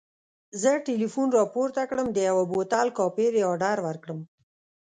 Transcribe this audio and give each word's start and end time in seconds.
زه 0.61 0.71
ټلیفون 0.87 1.27
راپورته 1.39 1.81
کړم 1.89 2.07
د 2.11 2.17
یوه 2.29 2.43
بوتل 2.51 2.87
کاپري 2.97 3.41
اډر 3.51 3.77
ورکړم. 3.87 4.19